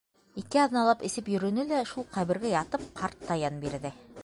[0.41, 3.97] Ике аҙналап эсеп йөрөнө лә, шул ҡәбергә ятып, ҡарт та йән бирҙе.